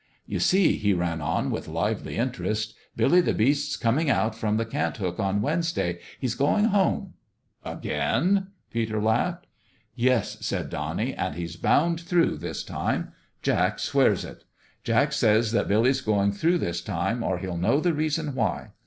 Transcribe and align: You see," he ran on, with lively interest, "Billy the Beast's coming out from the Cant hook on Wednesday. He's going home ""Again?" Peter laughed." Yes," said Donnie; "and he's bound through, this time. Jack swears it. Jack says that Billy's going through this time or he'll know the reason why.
You 0.25 0.39
see," 0.39 0.77
he 0.77 0.95
ran 0.95 1.21
on, 1.21 1.51
with 1.51 1.67
lively 1.67 2.15
interest, 2.15 2.73
"Billy 2.97 3.21
the 3.21 3.35
Beast's 3.35 3.77
coming 3.77 4.09
out 4.09 4.33
from 4.33 4.57
the 4.57 4.65
Cant 4.65 4.97
hook 4.97 5.19
on 5.19 5.43
Wednesday. 5.45 5.99
He's 6.19 6.33
going 6.33 6.65
home 6.65 7.13
""Again?" 7.73 8.47
Peter 8.71 8.99
laughed." 8.99 9.45
Yes," 9.95 10.37
said 10.43 10.71
Donnie; 10.71 11.13
"and 11.13 11.35
he's 11.35 11.55
bound 11.55 11.99
through, 11.99 12.37
this 12.39 12.63
time. 12.63 13.11
Jack 13.43 13.77
swears 13.77 14.25
it. 14.25 14.43
Jack 14.83 15.13
says 15.13 15.51
that 15.51 15.67
Billy's 15.67 16.01
going 16.01 16.31
through 16.31 16.57
this 16.57 16.81
time 16.81 17.21
or 17.21 17.37
he'll 17.37 17.55
know 17.55 17.79
the 17.79 17.93
reason 17.93 18.33
why. 18.33 18.71